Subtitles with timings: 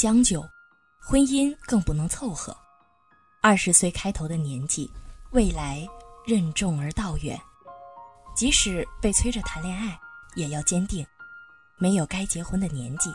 [0.00, 0.42] 将就，
[0.98, 2.56] 婚姻更不能凑合。
[3.42, 4.90] 二十岁开头的年纪，
[5.32, 5.86] 未来
[6.26, 7.38] 任重而道远。
[8.34, 10.00] 即使被催着谈恋爱，
[10.36, 11.06] 也要坚定。
[11.78, 13.10] 没有该结婚的年纪，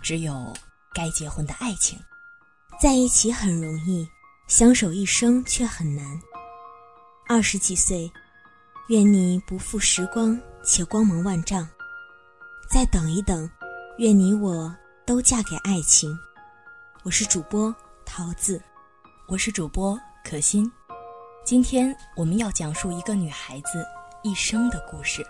[0.00, 0.54] 只有
[0.94, 1.98] 该结婚的爱情。
[2.80, 4.08] 在一起很容易，
[4.46, 6.22] 相守一生却很难。
[7.26, 8.08] 二十几岁，
[8.86, 11.68] 愿你不负时光，且光芒万丈。
[12.70, 13.50] 再等一等，
[13.98, 14.72] 愿你我。
[15.06, 16.18] 都嫁给爱情。
[17.02, 17.74] 我是主播
[18.06, 18.62] 桃子，
[19.28, 20.70] 我是主播可心。
[21.44, 23.84] 今天我们要讲述一个女孩子
[24.22, 25.22] 一生的故事。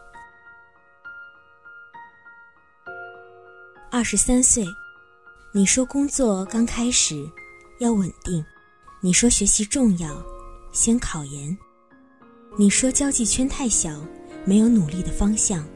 [3.91, 4.65] 二十三岁，
[5.53, 7.29] 你说工作刚开始
[7.81, 8.45] 要稳定，
[9.01, 10.25] 你说学习重要，
[10.73, 11.57] 先考研，
[12.57, 13.91] 你说交际圈太小，
[14.45, 15.67] 没有努力的方向，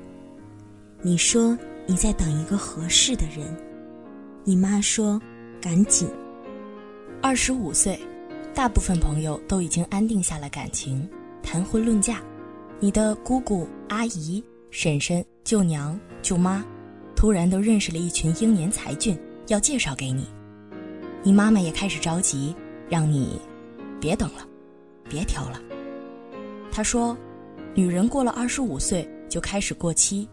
[1.02, 3.67] 你说你在等一个合适的人。
[4.48, 5.20] 你妈说
[5.60, 6.08] ：“赶紧。”
[7.20, 8.00] 二十五岁，
[8.54, 11.06] 大部分朋友都已经安定下了感情，
[11.42, 12.22] 谈婚论嫁。
[12.80, 16.64] 你的姑姑、阿姨、婶婶、舅娘、舅妈，
[17.14, 20.26] 突然都认识了一群英年才俊，要介绍给你。
[21.22, 22.56] 你妈妈也开始着急，
[22.88, 23.38] 让你
[24.00, 24.48] 别等了，
[25.10, 25.60] 别挑了。
[26.72, 27.14] 她说
[27.76, 30.26] ：“女人过了二十五岁就开始过期。”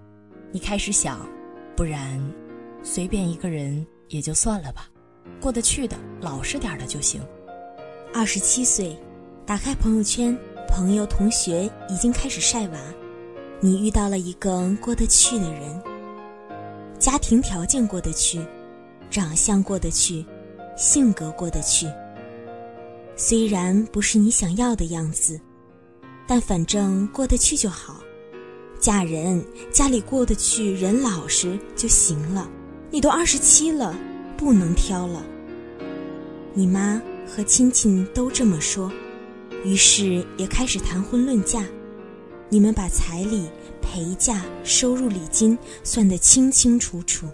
[0.53, 1.27] 你开始想，
[1.75, 2.17] 不然，
[2.81, 3.86] 随便一个人。
[4.09, 4.89] 也就算了吧，
[5.42, 7.21] 过得去的，老实点的就行。
[8.14, 8.98] 二十七岁，
[9.45, 12.80] 打开朋友圈，朋友同学已经开始晒娃，
[13.60, 15.83] 你遇到了一个过得去的人，
[16.98, 18.39] 家庭条件过得去，
[19.10, 20.26] 长相过得去，
[20.77, 21.88] 性格过得去。
[23.17, 25.39] 虽然不是你想要的样子，
[26.27, 28.02] 但反正过得去就好。
[28.80, 32.49] 嫁人，家里过得去，人老实就行了。
[32.91, 33.95] 你都二十七了，
[34.37, 35.23] 不能挑了。
[36.53, 38.91] 你妈和亲戚都这么说，
[39.63, 41.65] 于是也开始谈婚论嫁。
[42.47, 43.49] 你们把彩礼、
[43.81, 47.27] 陪嫁、收入礼金算得清清楚楚，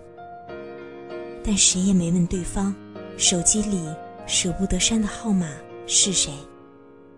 [1.44, 2.74] 但谁也没问对方
[3.18, 3.80] 手机里
[4.26, 5.50] 舍不得删的号码
[5.86, 6.34] 是谁。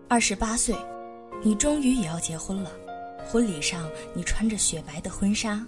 [0.08, 0.74] 二十八岁，
[1.42, 2.70] 你终于也要结婚了。
[3.26, 5.64] 婚礼上，你穿着雪白的婚纱，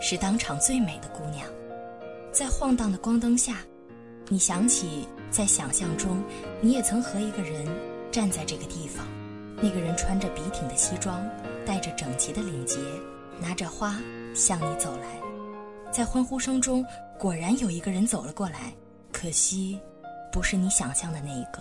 [0.00, 1.44] 是当场最美的姑娘。
[2.32, 3.56] 在晃荡的光灯下，
[4.28, 6.22] 你想起在想象中，
[6.60, 7.66] 你也曾和一个人
[8.12, 9.04] 站在这个地方。
[9.56, 11.20] 那个人穿着笔挺的西装，
[11.66, 12.78] 带着整齐的领结，
[13.40, 14.00] 拿着花
[14.32, 15.20] 向你走来。
[15.90, 16.86] 在欢呼声中，
[17.18, 18.72] 果然有一个人走了过来，
[19.12, 19.78] 可惜，
[20.32, 21.60] 不是你想象的那一个。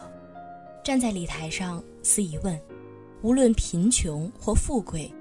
[0.84, 2.58] 站在礼台上，司仪问
[3.24, 5.12] ：“无论贫穷或富贵，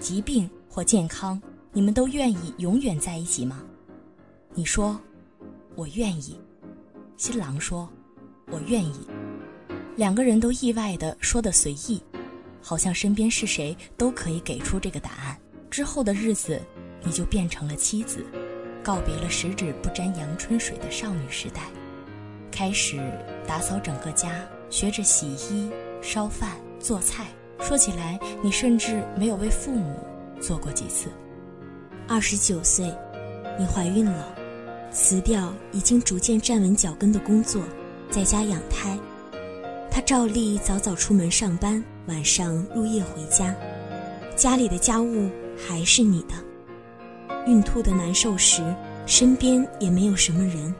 [0.00, 1.40] 疾病或健康，
[1.72, 3.62] 你们都愿意永远在一起吗？”
[4.58, 4.98] 你说，
[5.74, 6.40] 我愿意。
[7.18, 7.86] 新郎说，
[8.46, 9.06] 我愿意。
[9.96, 12.02] 两个人都意外的说的随意，
[12.62, 15.38] 好像身边是谁都可以给出这个答案。
[15.68, 16.58] 之后的日子，
[17.04, 18.24] 你就变成了妻子，
[18.82, 21.60] 告别了十指不沾阳春水的少女时代，
[22.50, 22.96] 开始
[23.46, 24.40] 打扫整个家，
[24.70, 27.26] 学着洗衣、烧饭、做菜。
[27.60, 29.96] 说起来，你甚至没有为父母
[30.40, 31.10] 做过几次。
[32.08, 32.90] 二十九岁，
[33.58, 34.34] 你怀孕了。
[34.90, 37.62] 辞掉已经逐渐站稳脚跟的工作，
[38.10, 38.98] 在家养胎。
[39.90, 43.54] 他照例早早出门上班，晚上入夜回家。
[44.34, 46.34] 家里的家务还是你的。
[47.46, 48.62] 孕吐的难受时，
[49.06, 50.74] 身边也没有什么人。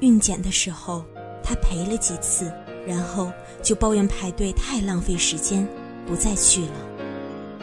[0.00, 1.04] 孕检的时候，
[1.42, 2.50] 他陪了几次，
[2.86, 3.30] 然后
[3.62, 5.66] 就抱怨排队太浪费时间，
[6.06, 6.72] 不再去了。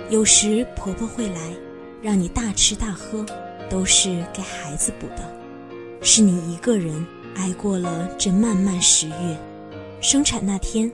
[0.09, 1.53] 有时婆婆会来，
[2.01, 3.25] 让你大吃大喝，
[3.69, 5.40] 都是给孩子补的。
[6.03, 7.05] 是你一个人
[7.35, 9.39] 挨过了这漫漫十月，
[10.01, 10.91] 生产那天，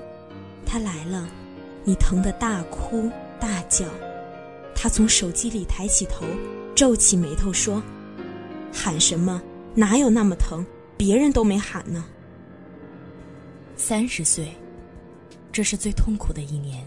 [0.66, 1.28] 他来了，
[1.86, 3.10] 你疼得大哭
[3.40, 3.86] 大叫，
[4.76, 6.26] 他从手机里抬起头，
[6.76, 7.82] 皱起眉头说
[8.74, 9.42] ：“喊什么？
[9.74, 10.66] 哪有那么疼？
[10.98, 12.04] 别人都没喊呢。”
[13.78, 14.54] 三十岁，
[15.54, 16.86] 这是最痛苦的一年。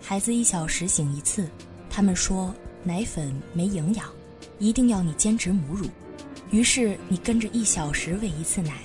[0.00, 1.46] 孩子一小时醒一次，
[1.90, 4.06] 他们说奶粉没营养。
[4.58, 5.86] 一定要你坚持母乳。
[6.52, 8.82] 于是你跟着一小时喂一次奶，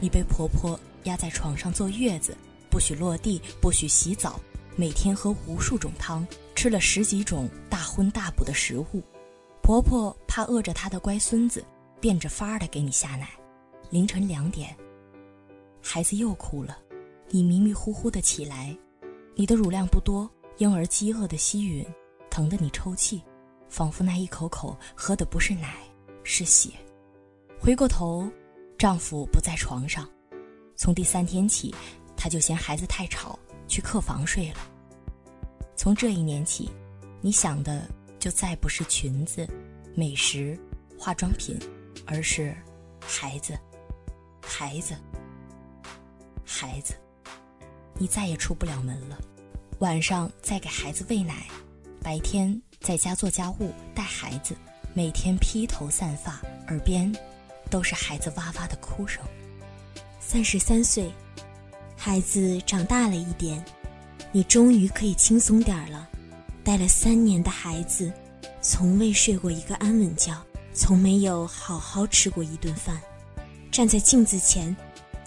[0.00, 2.34] 你被婆婆压在床上坐月子，
[2.70, 4.40] 不许落地，不许洗澡，
[4.76, 9.02] 每天喝无数种汤，吃了十几种大荤大补的食物。
[9.62, 11.62] 婆婆怕饿着她的乖孙子，
[12.00, 13.28] 变着法儿的给你下奶。
[13.90, 14.74] 凌晨两点，
[15.82, 16.78] 孩子又哭了，
[17.28, 18.74] 你迷迷糊糊的起来，
[19.34, 21.86] 你的乳量不多，婴儿饥饿的吸吮，
[22.30, 23.22] 疼得你抽泣，
[23.68, 25.76] 仿佛那一口口喝的不是奶，
[26.24, 26.70] 是血。
[27.64, 28.28] 回过头，
[28.76, 30.10] 丈夫不在床上。
[30.74, 31.72] 从第三天起，
[32.16, 33.38] 他就嫌孩子太吵，
[33.68, 34.56] 去客房睡了。
[35.76, 36.68] 从这一年起，
[37.20, 37.88] 你想的
[38.18, 39.48] 就再不是裙子、
[39.94, 40.58] 美食、
[40.98, 41.56] 化妆品，
[42.04, 42.52] 而是
[43.00, 43.56] 孩子、
[44.40, 44.96] 孩子、
[46.44, 46.94] 孩子。
[47.94, 49.16] 你再也出不了门了。
[49.78, 51.46] 晚上再给孩子喂奶，
[52.02, 54.56] 白天在家做家务、带孩子，
[54.94, 57.14] 每天披头散发，耳边。
[57.72, 59.24] 都是孩子哇哇的哭声。
[60.20, 61.10] 三十三岁，
[61.96, 63.64] 孩子长大了一点，
[64.30, 66.06] 你终于可以轻松点儿了。
[66.62, 68.12] 带了三年的孩子，
[68.60, 70.36] 从未睡过一个安稳觉，
[70.74, 73.00] 从没有好好吃过一顿饭。
[73.70, 74.76] 站在镜子前，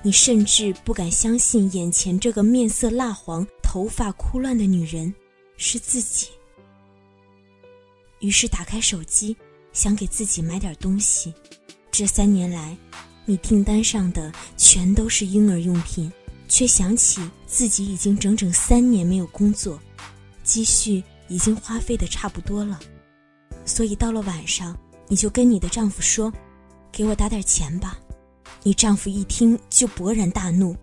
[0.03, 5.12] 你甚至不敢相信眼前这个面色蜡黄、头发枯乱的女人
[5.57, 6.27] 是自己。
[8.19, 9.36] 于是打开手机，
[9.74, 11.33] 想给自己买点东西。
[11.97, 12.75] 这三年来，
[13.24, 16.12] 你订单上的全都是婴儿用品，
[16.45, 19.80] 却想起自己已经整整三年没有工作，
[20.44, 22.77] 积蓄已经花费的差不多了，
[23.63, 24.77] 所以到了晚上，
[25.07, 26.30] 你就跟你的丈夫说
[26.92, 27.98] ：“给我打点钱吧。”
[28.62, 30.75] 你丈夫一听就勃然大怒：“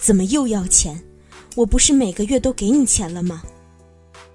[0.00, 1.00] 怎么又要钱？
[1.54, 3.44] 我不是每个月都给你钱了吗？”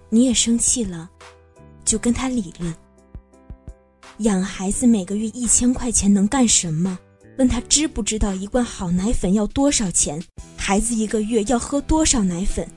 [0.09, 1.11] 你也生气了，
[1.83, 2.73] 就跟他理论。
[4.19, 6.97] 养孩子每个月一千块钱能干什么？
[7.39, 10.21] 问他知不知道一罐好奶粉要多少钱？
[10.55, 12.67] 孩子一个月要喝多少奶粉？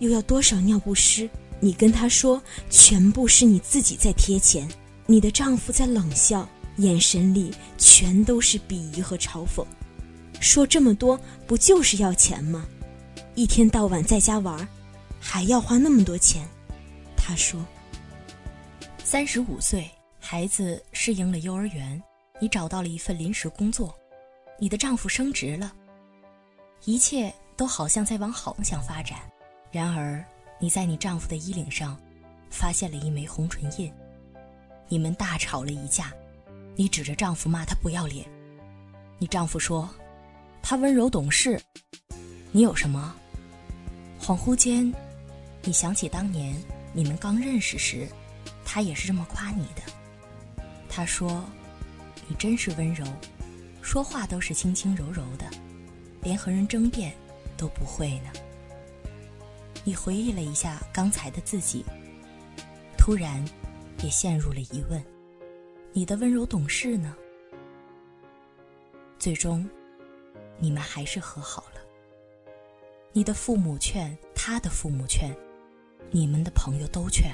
[0.00, 1.28] 又要多少尿不湿？
[1.58, 4.68] 你跟他说，全部是你自己在贴钱。
[5.06, 9.64] 你的丈夫在冷笑，眼神里全都是鄙夷和嘲讽。
[10.38, 12.66] 说这么多，不就是要钱吗？
[13.34, 14.68] 一天到晚在家玩，
[15.18, 16.46] 还要花那么多钱？
[17.16, 17.64] 他说
[19.02, 19.90] ：“三十五岁。”
[20.30, 22.02] 孩子适应了幼儿园，
[22.38, 23.98] 你找到了一份临时工作，
[24.58, 25.72] 你的丈夫升职了，
[26.84, 29.20] 一切都好像在往好方向发展。
[29.72, 30.22] 然而，
[30.60, 31.98] 你在你丈夫的衣领上
[32.50, 33.90] 发现了一枚红唇印。
[34.86, 36.12] 你们大吵了一架，
[36.76, 38.28] 你指着丈夫骂他不要脸。
[39.16, 39.88] 你丈夫说，
[40.60, 41.58] 他温柔懂事。
[42.52, 43.16] 你有什么？
[44.20, 44.92] 恍惚间，
[45.62, 46.54] 你想起当年
[46.92, 48.06] 你们刚认识时，
[48.62, 49.80] 他也是这么夸你的。
[50.98, 51.44] 他说
[52.26, 53.06] ：“你真是温柔，
[53.80, 55.48] 说话都是轻轻柔柔的，
[56.22, 57.14] 连和人争辩
[57.56, 58.32] 都不会呢。”
[59.84, 61.84] 你回忆了一下刚才的自己，
[62.96, 63.44] 突然
[64.02, 65.00] 也陷入了疑问：
[65.92, 67.14] 你的温柔懂事呢？
[69.20, 69.64] 最终，
[70.58, 71.80] 你们还是和好了。
[73.12, 75.32] 你的父母劝，他的父母劝，
[76.10, 77.32] 你们的朋友都劝，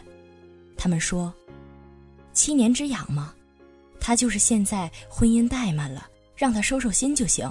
[0.76, 1.32] 他们说
[2.34, 3.34] ：“七年之痒吗？”
[4.06, 7.50] 他就是现在婚姻怠慢了，让他收收心就行。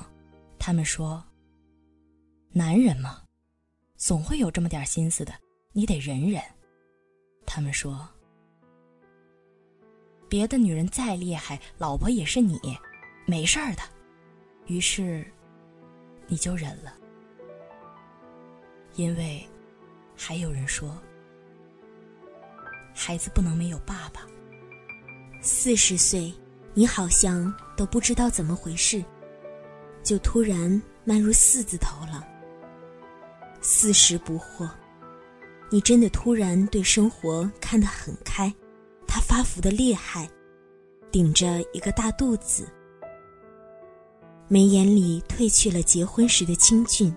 [0.60, 1.26] 他们说
[2.54, 3.24] ：“男人嘛，
[3.98, 5.34] 总会有这么点心思的，
[5.72, 6.40] 你得忍忍。”
[7.44, 8.08] 他们说
[10.30, 12.60] ：“别的女人再厉害，老婆也是你，
[13.26, 13.82] 没事儿的。”
[14.70, 15.26] 于是，
[16.28, 16.94] 你就忍了，
[18.94, 19.44] 因为
[20.16, 21.02] 还有人说
[22.94, 24.22] ：“孩子不能没有爸爸。”
[25.42, 26.32] 四十岁。
[26.76, 29.04] 你好像都不知道怎么回事，
[30.02, 32.26] 就突然迈入四字头了。
[33.62, 34.70] 四十不惑，
[35.70, 38.54] 你真的突然对生活看得很开。
[39.08, 40.28] 他发福的厉害，
[41.12, 42.68] 顶着一个大肚子，
[44.48, 47.16] 眉眼里褪去了结婚时的清俊，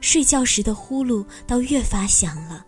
[0.00, 2.64] 睡觉时的呼噜倒越发响了，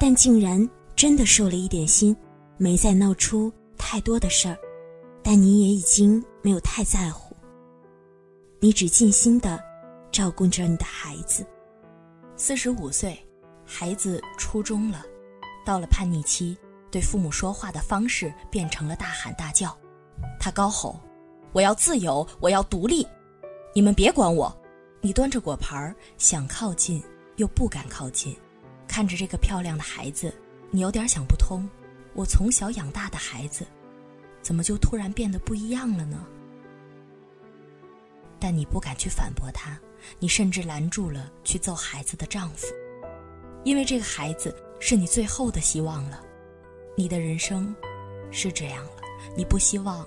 [0.00, 2.16] 但竟然真的受了一点心，
[2.56, 4.58] 没再闹出太多的事儿。
[5.26, 7.34] 但你也已经没有太在乎，
[8.60, 9.58] 你只尽心的
[10.12, 11.46] 照顾着你的孩子。
[12.36, 13.18] 四十五岁，
[13.64, 15.02] 孩子初中了，
[15.64, 16.54] 到了叛逆期，
[16.90, 19.74] 对父母说话的方式变成了大喊大叫。
[20.38, 21.00] 他高吼
[21.52, 23.06] ：“我要自由，我要独立，
[23.74, 24.54] 你们别管我！”
[25.00, 27.02] 你端着果盘想靠近
[27.36, 28.36] 又不敢靠近，
[28.86, 30.34] 看着这个漂亮的孩子，
[30.70, 31.66] 你有点想不通：
[32.14, 33.66] 我从小养大的孩子。
[34.44, 36.24] 怎么就突然变得不一样了呢？
[38.38, 39.80] 但你不敢去反驳他，
[40.18, 42.66] 你甚至拦住了去揍孩子的丈夫，
[43.64, 46.22] 因为这个孩子是你最后的希望了。
[46.94, 47.74] 你的人生
[48.30, 49.00] 是这样了，
[49.34, 50.06] 你不希望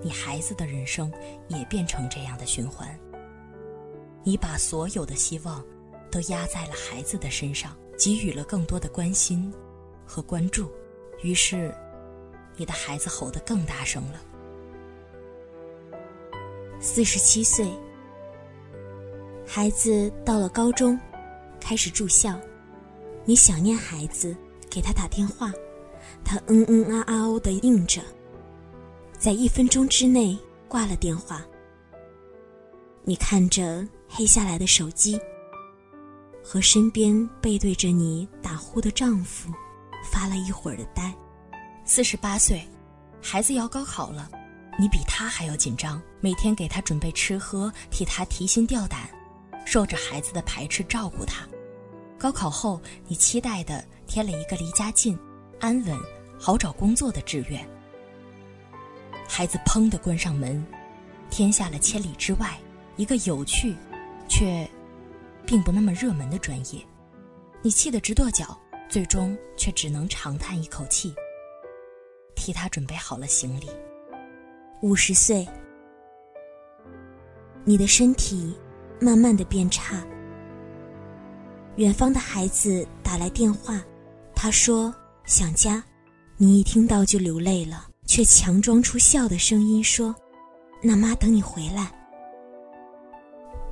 [0.00, 1.12] 你孩子的人生
[1.48, 2.88] 也变成这样的循环。
[4.22, 5.62] 你把所有的希望
[6.12, 9.52] 都压在了孩子的身上，给予了更多的关心
[10.06, 10.70] 和关注，
[11.24, 11.74] 于是
[12.56, 14.20] 你的孩子吼得更大声了。
[16.80, 17.66] 四十七岁，
[19.46, 20.98] 孩子到了高中，
[21.60, 22.38] 开始住校，
[23.24, 24.36] 你想念孩子，
[24.70, 25.52] 给他打电话，
[26.24, 28.02] 他嗯嗯啊啊哦的应着，
[29.18, 31.44] 在一分钟之内挂了电话。
[33.02, 33.86] 你看着。
[34.16, 35.18] 黑下来的手机，
[36.40, 39.52] 和身边背对着你打呼的丈夫，
[40.04, 41.12] 发了一会儿的呆。
[41.86, 42.66] 四十八岁，
[43.22, 44.30] 孩子要高考了，
[44.78, 49.08] 你比他还要紧张，每天给他准备吃喝，替他提心吊胆，
[49.66, 51.46] 受着孩子的排斥照顾他。
[52.18, 55.18] 高考后，你期待的填了一个离家近、
[55.60, 55.98] 安稳、
[56.40, 57.68] 好找工作的志愿。
[59.28, 60.64] 孩子砰的关上门，
[61.28, 62.58] 填下了千里之外
[62.96, 63.76] 一个有趣。
[64.26, 64.66] 却，
[65.44, 66.82] 并不那么热门的专业，
[67.60, 71.14] 你气得直跺脚，最终却只能长叹一口气，
[72.34, 73.68] 替他准备好了行李。
[74.82, 75.46] 五十岁，
[77.64, 78.54] 你的身体
[79.00, 80.04] 慢慢的变差。
[81.76, 83.82] 远方的孩子打来电话，
[84.34, 85.82] 他说想家，
[86.36, 90.14] 你一听到就流泪了，却强装出笑的声音说
[90.82, 91.90] ：“那妈等你回来。”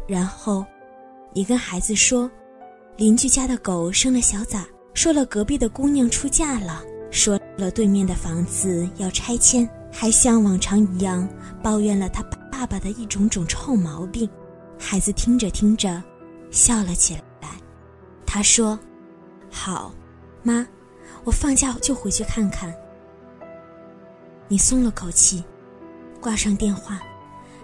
[0.09, 0.64] 然后，
[1.33, 2.28] 你跟孩子说，
[2.97, 11.28] 邻居家的狗生了小崽，说了隔壁的姑娘出嫁了，说了对面的房子要拆迁，还像往常一样
[11.62, 14.28] 抱怨了他爸爸的一种种臭毛病。
[14.78, 16.02] 孩子听着听着，
[16.50, 17.50] 笑了起来。
[18.25, 18.78] 他说
[19.52, 19.92] ：“好，
[20.42, 20.66] 妈，
[21.23, 22.75] 我放假就回去看看。”
[24.49, 25.45] 你松了口气，
[26.19, 27.00] 挂上电话。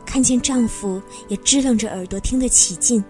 [0.05, 3.03] 看见丈夫也支棱着耳朵听得起劲，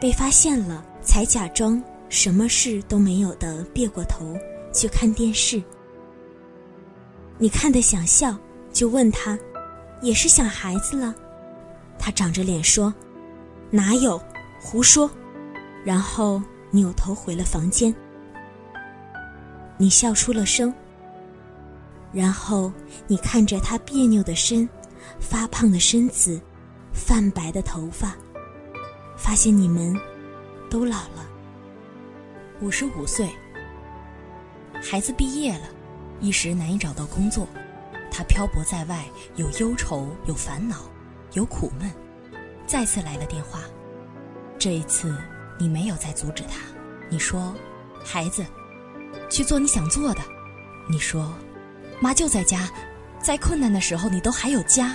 [0.00, 4.36] 被发现了才假装什么事都没有的别过头
[4.76, 5.62] 去看电视。
[7.38, 8.36] 你看得想笑，
[8.72, 9.38] 就问他，
[10.02, 11.14] 也是想孩子了？
[11.98, 12.92] 他长着脸说，
[13.70, 14.20] 哪有，
[14.60, 15.10] 胡说。
[15.84, 17.94] 然后扭头回了房间。
[19.78, 20.74] 你笑出了声，
[22.12, 22.72] 然后
[23.06, 24.68] 你看着他别扭的身。
[25.20, 26.40] 发胖的身子，
[26.92, 28.16] 泛白的头发，
[29.16, 29.96] 发现你们
[30.68, 31.24] 都老了。
[32.60, 33.30] 五十五岁，
[34.88, 35.68] 孩子毕业了，
[36.20, 37.48] 一时难以找到工作，
[38.08, 40.76] 他漂泊在外，有忧愁，有烦恼，
[41.32, 41.90] 有苦闷。
[42.68, 43.62] 再次来了电话，
[44.60, 45.18] 这一次
[45.58, 46.60] 你没有再阻止他，
[47.10, 47.52] 你说
[48.04, 48.46] ：“孩子，
[49.28, 50.20] 去做你想做的。”
[50.88, 51.34] 你说
[51.98, 52.70] ：“妈就在家。”
[53.20, 54.94] 在困难的时候，你都还有家，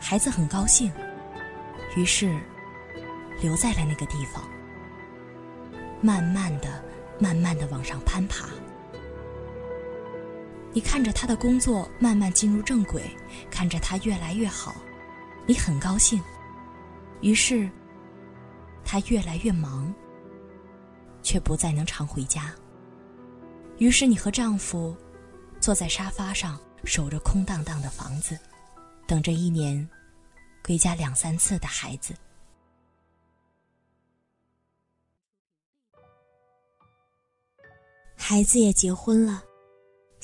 [0.00, 0.90] 孩子很高兴，
[1.94, 2.36] 于是
[3.40, 4.42] 留在了那个地方，
[6.00, 6.82] 慢慢的、
[7.20, 8.48] 慢慢的往上攀爬。
[10.76, 13.02] 你看着他的工作慢慢进入正轨，
[13.50, 14.76] 看着他越来越好，
[15.46, 16.22] 你很高兴，
[17.22, 17.66] 于是
[18.84, 19.90] 他越来越忙，
[21.22, 22.54] 却不再能常回家。
[23.78, 24.94] 于是你和丈夫
[25.58, 26.60] 坐在沙发上。
[26.84, 28.38] 守着空荡荡的房子，
[29.08, 29.88] 等着一年
[30.62, 32.14] 归家两三次的孩子。
[38.16, 39.42] 孩子也结婚了，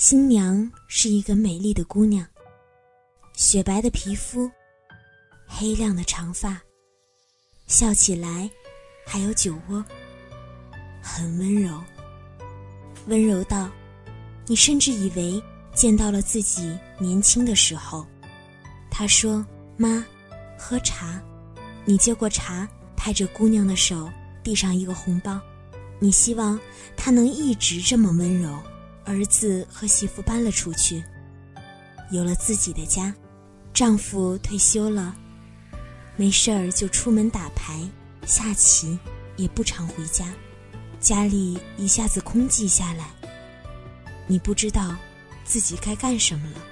[0.04, 2.26] 新娘是一个美丽的姑娘，
[3.34, 4.50] 雪白的皮肤，
[5.46, 6.60] 黑亮的长发，
[7.68, 8.50] 笑起来
[9.06, 9.84] 还有酒窝，
[11.00, 11.80] 很温柔，
[13.06, 13.70] 温柔到
[14.48, 15.40] 你甚至以为。
[15.72, 18.04] 见到了自己年轻的时候，
[18.90, 19.46] 他说
[19.78, 20.04] ：“妈，
[20.58, 21.22] 喝茶。”
[21.86, 24.10] 你接过茶，拍着姑娘的手，
[24.42, 25.40] 递上一个红包。
[26.00, 26.58] 你希望
[26.96, 28.60] 她能一直这么温柔。
[29.04, 31.02] 儿子和媳妇搬了出去，
[32.10, 33.14] 有了自己的家，
[33.72, 35.16] 丈夫退休了，
[36.16, 37.80] 没事儿就出门打牌、
[38.26, 38.98] 下棋，
[39.36, 40.32] 也不常回家，
[41.00, 43.10] 家里一下子空寂下来。
[44.26, 44.96] 你不知道。
[45.44, 46.62] 自己该干什么了？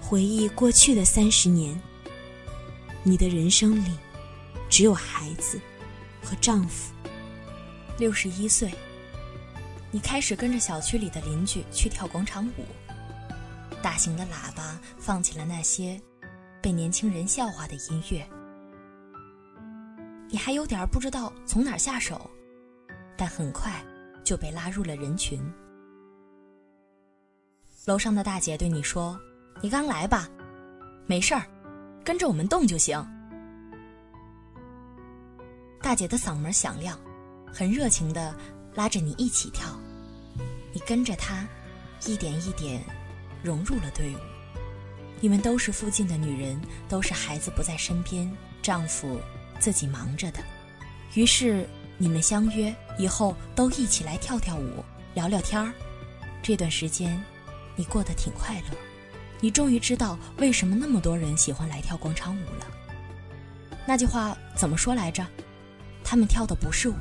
[0.00, 1.78] 回忆过去的三十年，
[3.02, 3.90] 你的人生里
[4.70, 5.60] 只有孩子
[6.22, 6.94] 和丈夫。
[7.98, 8.72] 六十一岁，
[9.90, 12.64] 你开始跟着小区里的邻居去跳广场舞，
[13.82, 15.98] 大型的喇叭放起了那些
[16.60, 18.28] 被年轻人笑话的音乐。
[20.28, 22.30] 你还有点不知道从哪下手，
[23.16, 23.82] 但很快
[24.22, 25.40] 就被拉入了人群。
[27.86, 29.18] 楼上的大姐对你说
[29.62, 30.28] ：“你刚来吧，
[31.06, 31.46] 没事儿，
[32.04, 33.02] 跟着我们动就行。”
[35.80, 37.00] 大姐的嗓门响亮，
[37.50, 38.36] 很热情的
[38.74, 39.68] 拉着你一起跳，
[40.72, 41.46] 你跟着他，
[42.06, 42.82] 一点一点
[43.42, 44.18] 融入了队伍。
[45.20, 48.30] 你们都是附近的女人，都是孩子不在身边，
[48.62, 49.20] 丈夫
[49.58, 50.40] 自己忙着的，
[51.14, 54.84] 于是你们相约以后都一起来跳跳舞，
[55.14, 55.72] 聊聊天儿。
[56.42, 57.22] 这段时间。
[57.80, 58.76] 你过得挺快乐，
[59.40, 62.66] 你终于知道为什么那么多人喜欢来跳广场舞了。
[63.86, 65.24] 那句话怎么说来着？
[66.02, 66.96] 他们跳的不是舞，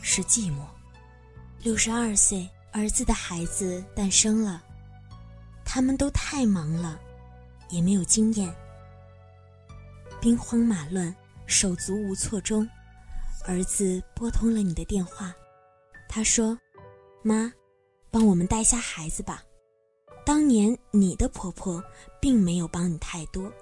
[0.00, 0.62] 是寂寞。
[1.62, 4.64] 六十二岁，儿子的孩子诞生了，
[5.62, 6.98] 他们都太忙了，
[7.68, 8.50] 也没有经验。
[10.22, 11.14] 兵荒马乱，
[11.44, 12.66] 手足无措中，
[13.44, 15.34] 儿子拨通了你的电话，
[16.08, 16.58] 他说
[17.22, 17.52] ：“妈，
[18.10, 19.42] 帮我们带下孩子吧。”
[20.24, 21.82] 当年你的婆婆
[22.22, 23.52] 并没有帮你太多，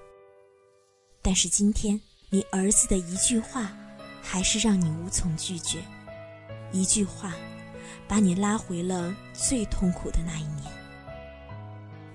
[1.20, 2.00] 但是今天
[2.30, 3.72] 你儿子的一句话，
[4.22, 5.82] 还是让你无从拒绝。
[6.70, 7.34] 一句话，
[8.08, 10.72] 把你拉回了最痛苦的那一年。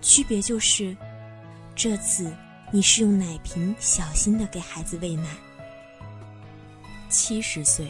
[0.01, 0.97] 区别就是，
[1.75, 2.35] 这次
[2.71, 5.29] 你是用奶瓶小心的给孩子喂奶。
[7.09, 7.89] 七十岁，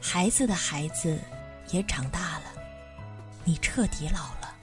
[0.00, 1.20] 孩子的孩子
[1.70, 2.46] 也长大了，
[3.44, 4.56] 你彻底老了。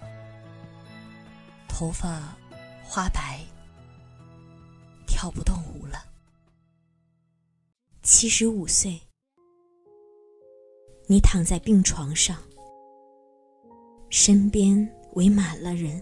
[1.69, 2.35] 头发
[2.83, 3.39] 花白，
[5.07, 6.03] 跳不动舞了。
[8.03, 8.99] 七十五岁，
[11.11, 12.37] 你躺在病床上，
[14.07, 16.01] 身边围满了人，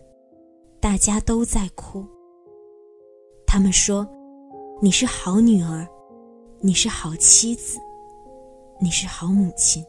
[0.80, 2.06] 大家都在哭。
[3.48, 4.08] 他们说
[4.80, 5.88] ：“你是好女儿，
[6.60, 7.80] 你是好妻子，
[8.80, 9.84] 你是好母亲，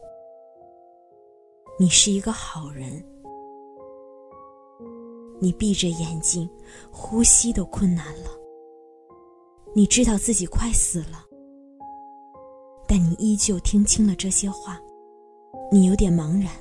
[1.77, 2.91] 你是一个好人。”
[5.39, 6.49] 你闭着眼睛，
[6.91, 8.31] 呼吸都困难了。
[9.75, 11.23] 你知道自己快死了，
[12.87, 14.81] 但你依旧听清了这些话。
[15.71, 16.51] 你有点茫然。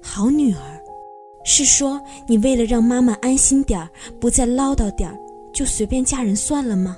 [0.00, 0.84] 好女儿，
[1.44, 3.90] 是说你为了让妈妈安心点儿，
[4.20, 5.18] 不再唠叨点儿，
[5.52, 6.96] 就随便嫁人算了吗？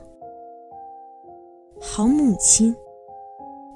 [1.80, 2.74] 好母亲，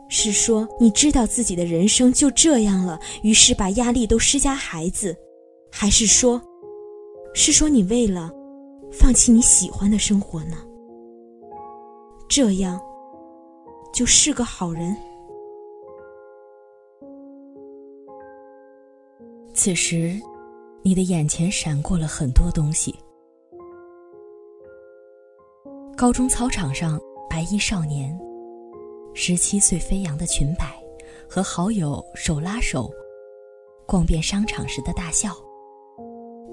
[0.09, 5.17] 是说你知道自己的人生就这样了，于是把压力都施加孩子，
[5.71, 6.41] 还是说？
[7.35, 8.31] 是说你为了
[8.93, 10.57] 放弃你喜欢的生活呢？
[12.29, 12.81] 这样
[13.93, 14.97] 就是个好人。
[19.59, 20.15] 此时，
[20.83, 22.95] 你的眼前闪过了很多东西：
[25.97, 26.97] 高中操场上
[27.29, 28.17] 白衣少年，
[29.15, 30.81] 十七岁飞扬的裙摆，
[31.29, 32.89] 和好友手拉手
[33.85, 35.35] 逛遍商场时的大笑。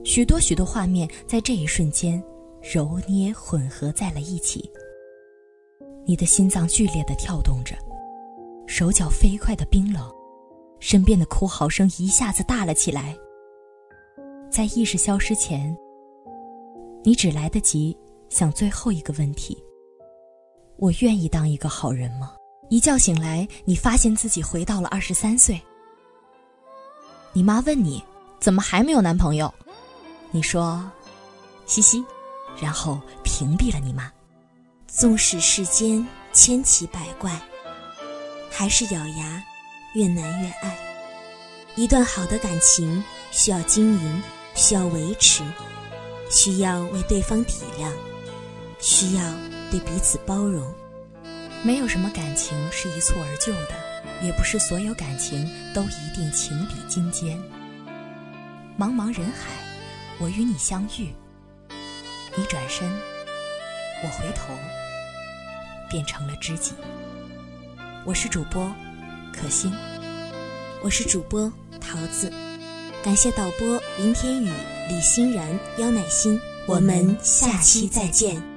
[0.03, 2.21] 许多许多画面在这一瞬间
[2.59, 4.67] 揉捏混合在了一起。
[6.07, 7.75] 你的心脏剧烈的跳动着，
[8.65, 10.11] 手脚飞快的冰冷，
[10.79, 13.17] 身边的哭嚎声一下子大了起来。
[14.51, 15.75] 在意识消失前，
[17.03, 17.97] 你只来得及
[18.29, 19.61] 想最后一个问题：
[20.77, 22.33] 我愿意当一个好人吗？
[22.69, 25.61] 一觉醒来，你发现自己回到了二十三岁。
[27.33, 28.03] 你妈问你，
[28.39, 29.53] 怎么还没有男朋友？
[30.31, 30.83] 你说
[31.67, 32.03] ：“嘻嘻”，
[32.61, 34.11] 然后屏蔽了你妈。
[34.87, 37.31] 纵使世间千奇百怪，
[38.49, 39.43] 还是咬牙，
[39.95, 40.77] 越难越爱。
[41.75, 45.41] 一段好的感情需要经营，需要维持，
[46.29, 47.89] 需要为对方体谅，
[48.79, 49.23] 需要
[49.71, 50.71] 对彼此包容。
[51.63, 53.71] 没有什么感情是一蹴而就的，
[54.21, 57.41] 也不是所有感情都一定情比金坚。
[58.77, 59.49] 茫茫人海。
[60.17, 61.13] 我与你相遇，
[62.37, 62.89] 你转身，
[64.01, 64.53] 我回头，
[65.89, 66.71] 变成了知己。
[68.05, 68.73] 我是主播
[69.35, 69.71] 可心，
[70.81, 72.31] 我是主播桃子，
[73.03, 74.49] 感谢导播林天宇、
[74.89, 78.54] 李欣然、姚乃欣，我们下期再见。